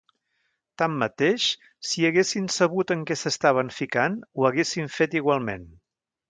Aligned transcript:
Tanmateix, 0.81 1.43
si 1.89 2.05
haguessin 2.09 2.47
sabut 2.55 2.95
en 2.95 3.03
què 3.11 3.19
s'estaven 3.25 3.71
ficat, 3.77 4.17
ho 4.41 4.49
haguessin 4.51 4.91
fet 4.97 5.19
igualment. 5.21 5.71